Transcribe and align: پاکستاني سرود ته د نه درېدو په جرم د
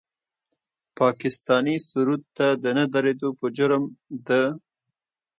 پاکستاني 0.99 1.75
سرود 1.87 2.21
ته 2.37 2.47
د 2.63 2.65
نه 2.77 2.85
درېدو 2.93 3.29
په 3.39 3.45
جرم 3.57 3.83
د 4.27 4.29